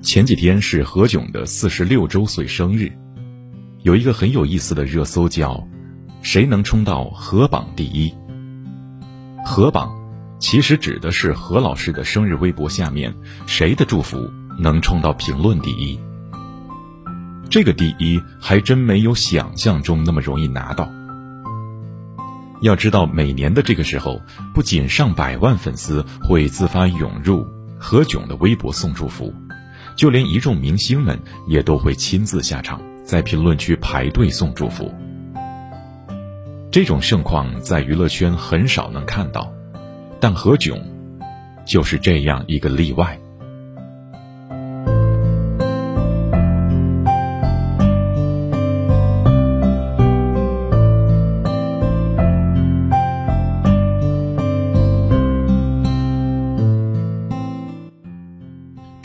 [0.00, 2.90] 前几天是何炅的四十六周岁生日，
[3.82, 5.66] 有一个很有意思的热搜叫
[6.22, 8.14] “谁能冲到何榜第一”。
[9.44, 9.92] 何榜
[10.38, 13.12] 其实指的是何老师的生日微博下面
[13.46, 15.98] 谁的祝福能冲到评论第一。
[17.50, 20.88] 这个第一还真没有想象中那么容易拿到。
[22.60, 24.20] 要知道，每年的这个时候，
[24.54, 27.46] 不仅上百万粉丝会自发涌入
[27.78, 29.32] 何炅的微博送祝福，
[29.98, 34.94] 就连一众明星们也都会亲自下场，在评论区排队送祝福。
[36.70, 39.52] 这种盛况在娱乐圈很少能看到，
[40.20, 40.80] 但何炅
[41.66, 43.18] 就是这样一个例外。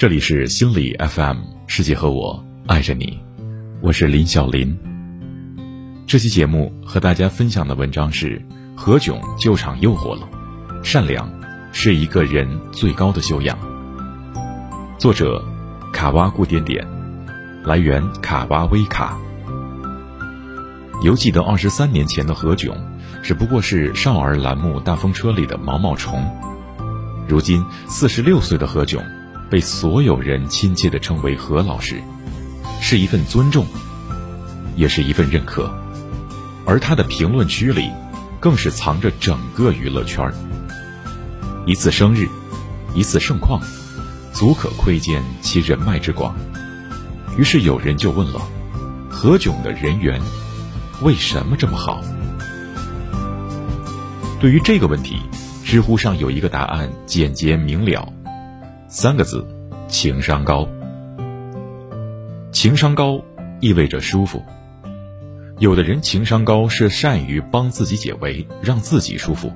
[0.04, 3.18] 这里是心理 FM，世界和我爱着你，
[3.80, 4.78] 我是林小林。
[6.06, 10.28] 这期节目和大家分享的文章是何炅救场诱惑了，
[10.84, 11.32] 善良
[11.72, 13.58] 是一个人最高的修养。
[14.98, 15.42] 作者
[15.94, 16.86] 卡哇固点点，
[17.64, 19.18] 来源卡哇微卡。
[21.02, 22.76] 犹记得二十三年前的何炅，
[23.24, 26.30] 只不过是少儿栏目《大风车》里的毛毛虫，
[27.26, 29.02] 如今四十六岁的何炅。
[29.54, 32.02] 被所有人亲切地称为何老师，
[32.82, 33.68] 是一份尊重，
[34.76, 35.72] 也是一份认可。
[36.66, 37.92] 而他的评论区里，
[38.40, 40.28] 更是藏着整个娱乐圈
[41.68, 42.28] 一次生日，
[42.96, 43.62] 一次盛况，
[44.34, 46.36] 足可窥见其人脉之广。
[47.38, 48.42] 于是有人就问了：
[49.08, 50.20] 何炅的人缘
[51.04, 52.02] 为什么这么好？
[54.40, 55.20] 对于这个问题，
[55.64, 58.12] 知乎上有一个答案简洁明了。
[58.96, 59.44] 三个字，
[59.88, 60.70] 情商高。
[62.52, 63.20] 情商高
[63.60, 64.40] 意味着舒服。
[65.58, 69.52] 有的人情商高是善于帮自己解围，让自己舒服，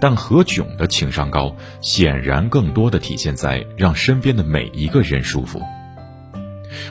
[0.00, 5.60] 但何炅的情商高显然更多的体现在让身边的每一个人舒服。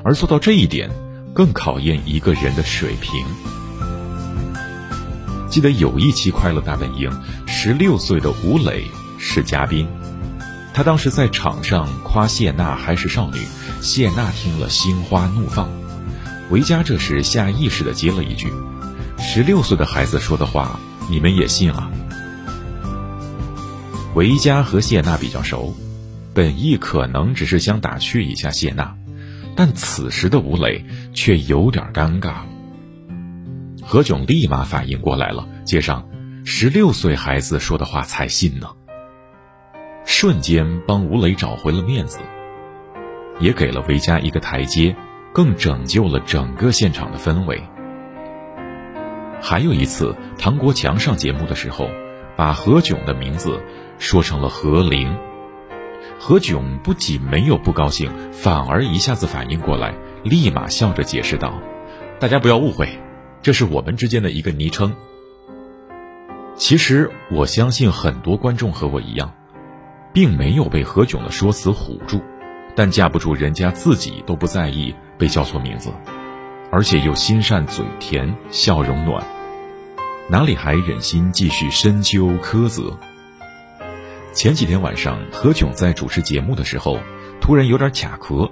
[0.03, 0.87] 而做到这一点，
[1.33, 3.25] 更考验一个人的水平。
[5.49, 7.09] 记得有一期《快乐大本营》，
[7.47, 8.83] 十六岁的吴磊
[9.17, 9.87] 是嘉宾。
[10.73, 13.45] 他当时在场上夸谢娜还是少女，
[13.81, 15.69] 谢娜听了心花怒放。
[16.49, 18.51] 维嘉这时下意识的接了一句
[19.19, 20.79] ：“十六岁的孩子说的话，
[21.09, 21.91] 你们也信啊？”
[24.15, 25.73] 维嘉和谢娜比较熟，
[26.33, 28.95] 本意可能只是想打趣一下谢娜，
[29.55, 32.35] 但此时的吴磊却有点尴尬。
[33.81, 36.07] 何炅立马反应过来了，接上
[36.43, 38.67] ：“十六岁孩子说的话才信呢。”
[40.13, 42.19] 瞬间帮吴磊找回了面子，
[43.39, 44.93] 也给了维嘉一个台阶，
[45.31, 47.63] 更拯救了整个现场的氛围。
[49.41, 51.89] 还有一次，唐国强上节目的时候，
[52.35, 53.61] 把何炅的名字
[53.99, 55.17] 说成了何玲，
[56.19, 61.53] 何炅不仅没有不高兴，反而一下子反应过来，立马笑着解释道
[62.19, 62.99] ：“大家不要误会，
[63.41, 64.93] 这是我们之间的一个昵称。”
[66.57, 69.33] 其实我相信很多观众和我一样。
[70.13, 72.21] 并没有被何炅的说辞唬住，
[72.75, 75.91] 但架不住人家自己都不在意被叫错名字，
[76.71, 79.23] 而且又心善嘴甜，笑容暖，
[80.29, 82.97] 哪里还忍心继续深究苛责？
[84.33, 86.99] 前几天晚上，何炅在主持节目的时候，
[87.39, 88.49] 突然有点卡壳。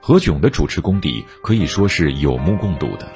[0.00, 3.10] 何炅的主持功底可以说是有目共睹的，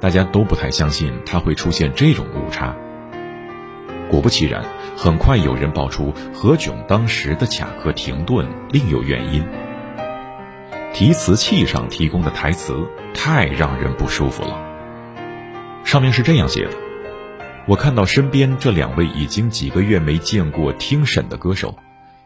[0.00, 2.76] 大家都不太相信他会出现这种误差。
[4.10, 4.64] 果不其然，
[4.96, 9.46] 很快有人爆出何炅当时的卡壳停顿另有原因。
[10.92, 12.74] 提词器上提供的台词
[13.14, 14.58] 太让人不舒服了。
[15.84, 16.72] 上面是这样写的
[17.66, 21.76] ：“我看到身边这两位已经几个月没见过听审的歌手，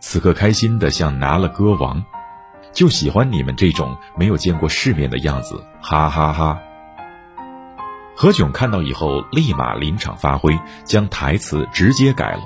[0.01, 2.03] 此刻开心的像拿了歌王，
[2.73, 6.59] 就喜欢你们这种没有见过世面的样子，哈哈哈。”
[8.17, 12.43] 何炅看到以后，立马临场发挥，将台词直接改了。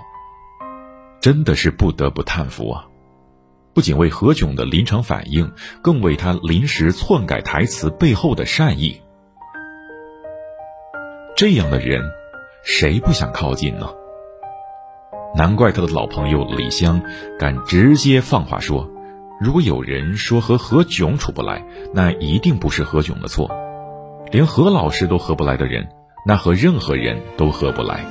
[1.20, 2.86] 真的是不得不叹服啊！
[3.74, 9.00] 不仅为何炅的临场反应，更为他临时篡改台词背后的善意。
[11.36, 12.02] 这样的人，
[12.64, 13.90] 谁不想靠近呢？
[15.36, 17.02] 难怪他的老朋友李湘
[17.38, 18.90] 敢直接放话说
[19.38, 21.62] ：“如果有人说和何炅处不来，
[21.92, 23.50] 那一定不是何炅的错。”
[24.30, 25.88] 连何老师都合不来的人，
[26.26, 28.04] 那和任何人都合不来。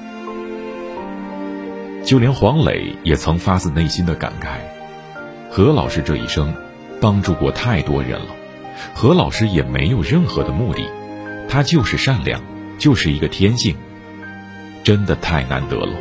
[2.03, 4.57] 就连黄磊也曾发自内心的感慨：
[5.51, 6.55] 何老师这一生，
[6.99, 8.27] 帮助过太多人了。
[8.95, 10.89] 何老师也没有任何的目的，
[11.47, 12.41] 他就是善良，
[12.79, 13.75] 就是一个天性，
[14.83, 15.93] 真的太难得了。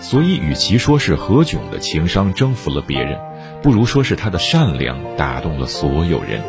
[0.00, 3.18] 所以，与其说是何炅的情商征服了别人，
[3.60, 6.40] 不如说是他的善良打动了所有人。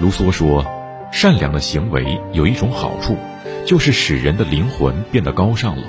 [0.00, 0.64] 卢梭说，
[1.12, 3.16] 善良的行为有一种好处，
[3.64, 5.84] 就是使人的灵魂变得高尚了，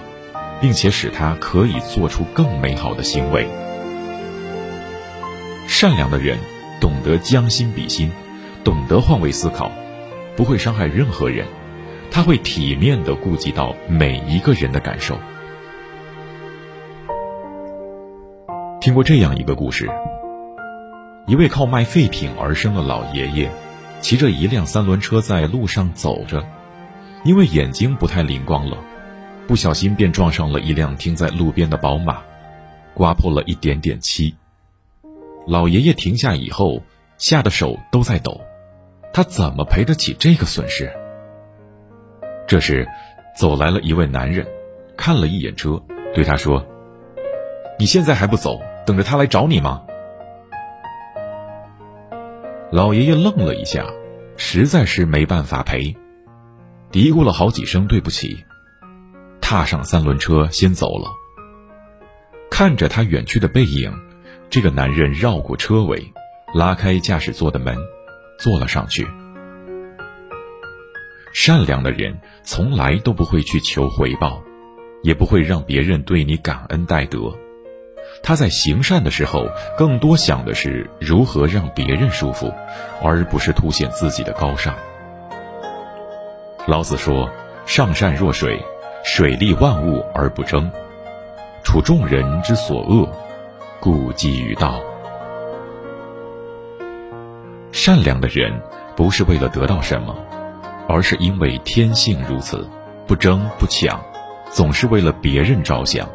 [0.61, 3.47] 并且使他可以做出更美好的行为。
[5.67, 6.37] 善良的人。
[6.81, 8.11] 懂得将心比心，
[8.63, 9.71] 懂得换位思考，
[10.35, 11.47] 不会伤害任何人，
[12.11, 15.17] 他会体面的顾及到每一个人的感受。
[18.81, 19.89] 听过这样一个故事：
[21.25, 23.49] 一位靠卖废品而生的老爷爷，
[24.01, 26.45] 骑着一辆三轮车在路上走着，
[27.23, 28.77] 因为眼睛不太灵光了，
[29.47, 32.21] 不小心便撞上了一辆停在路边的宝马，
[32.93, 34.35] 刮破了一点点漆。
[35.47, 36.81] 老爷爷停下以后，
[37.17, 38.41] 吓得手都在抖，
[39.11, 40.91] 他怎么赔得起这个损失？
[42.47, 42.87] 这时，
[43.35, 44.45] 走来了一位男人，
[44.95, 45.81] 看了一眼车，
[46.13, 46.63] 对他说
[47.79, 49.81] ：“你现在还不走，等着他来找你吗？”
[52.75, 53.85] 老爷爷愣了一下，
[54.35, 55.95] 实在是没办法陪，
[56.91, 58.43] 嘀咕了好几声对不起，
[59.39, 61.07] 踏上三轮车先走了。
[62.51, 63.93] 看着他远去的背影。
[64.49, 66.11] 这个男人绕过车尾，
[66.53, 67.77] 拉开驾驶座的门，
[68.37, 69.07] 坐了上去。
[71.31, 74.43] 善良的人从来都不会去求回报，
[75.01, 77.33] 也不会让别人对你感恩戴德。
[78.27, 82.51] 他在行善的时候，更多想的是如何让别人舒服，
[82.99, 84.73] 而不是凸显自己的高尚。
[86.65, 87.29] 老子说
[87.67, 88.59] ：“上善若水，
[89.03, 90.71] 水利万物而不争，
[91.63, 93.07] 处众人之所恶。”
[93.79, 94.81] 故几于道。
[97.71, 98.51] 善良的人
[98.95, 100.15] 不是为了得到什么，
[100.89, 102.67] 而是因为天性如此，
[103.05, 104.03] 不争不抢，
[104.49, 106.09] 总是为了别人着想。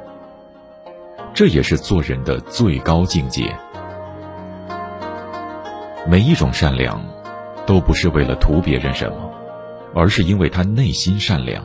[1.40, 3.56] 这也是做人的最高境界。
[6.06, 7.02] 每一种善良，
[7.64, 9.32] 都不是为了图别人什么，
[9.94, 11.64] 而是因为他内心善良。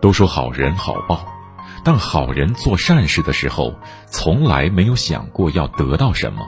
[0.00, 1.22] 都说好人好报。
[1.84, 3.74] 但好人做善事的时候，
[4.06, 6.40] 从来没有想过要得到什么。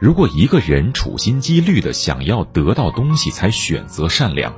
[0.00, 4.52] 如果一个人处心积虑的想要得到东西才选择善良，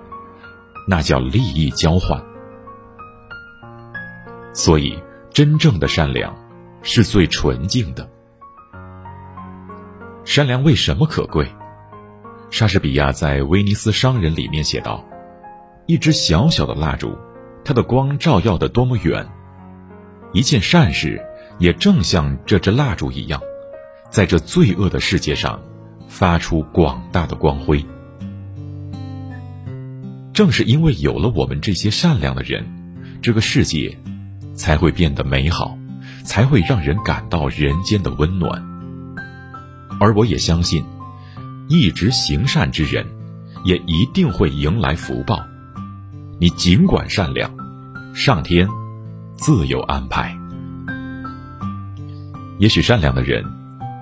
[0.88, 2.18] 那叫利益交换。
[4.54, 4.98] 所以，
[5.36, 6.34] 真正的善良
[6.82, 8.08] 是最纯净的。
[10.24, 11.46] 善良为什么可贵？
[12.50, 15.04] 莎士比亚在《威尼斯商人》里面写道
[15.84, 17.14] ：“一支小小的蜡烛。”
[17.66, 19.28] 它的光照耀的多么远，
[20.32, 21.22] 一件善事
[21.58, 23.38] 也正像这支蜡烛一样，
[24.10, 25.60] 在这罪恶的世界上
[26.08, 27.84] 发出广大的光辉。
[30.32, 32.66] 正是因为有了我们这些善良的人，
[33.20, 33.98] 这个世界
[34.56, 35.78] 才会变得美好，
[36.24, 38.64] 才会让人感到人间的温暖。
[40.00, 40.84] 而我也相信，
[41.68, 43.06] 一直行善之人，
[43.64, 45.38] 也一定会迎来福报。
[46.38, 47.50] 你尽管善良，
[48.14, 48.68] 上天
[49.36, 50.36] 自有安排。
[52.58, 53.44] 也许善良的人，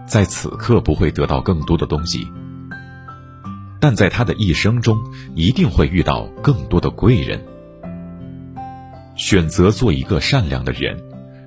[0.07, 2.29] 在此刻不会得到更多的东西，
[3.81, 4.99] 但在他的一生中，
[5.35, 7.45] 一定会遇到更多的贵人。
[9.17, 10.97] 选择做一个善良的人，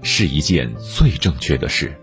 [0.02, 1.96] 是一件最正确的事。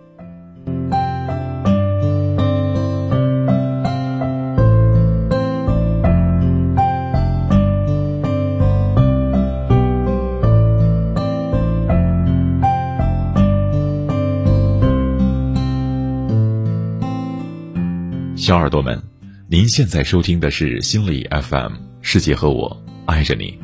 [18.36, 19.02] 小耳朵们，
[19.48, 23.58] 您现在收听的是心理 FM，世界和我爱着你，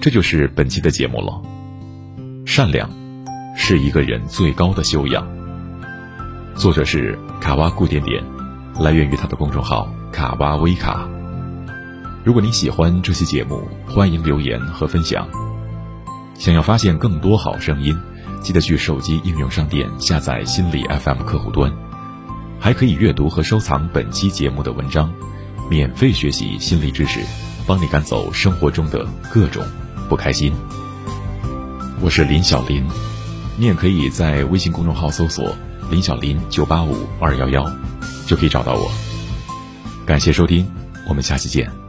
[0.00, 1.42] 这就是本期的节目了。
[2.46, 2.88] 善良，
[3.56, 5.26] 是一个人最高的修养。
[6.54, 8.22] 作者是卡哇固点点，
[8.78, 11.08] 来源于他的公众号卡哇微卡。
[12.24, 15.28] 如果你喜欢这期节目，欢迎留言和分享。
[16.38, 17.98] 想要发现更多好声音，
[18.40, 21.72] 记得去手机应用商店下载心理 FM 客户端。
[22.60, 25.12] 还可以阅读和收藏本期节目的文章，
[25.68, 27.20] 免费学习心理知识，
[27.66, 29.64] 帮你赶走生活中的各种
[30.08, 30.52] 不开心。
[32.00, 32.84] 我是林小林，
[33.56, 35.54] 你也可以在微信公众号搜索
[35.90, 37.70] “林小林九八五二幺幺”，
[38.26, 38.90] 就可以找到我。
[40.06, 40.66] 感谢收听，
[41.06, 41.87] 我们下期见。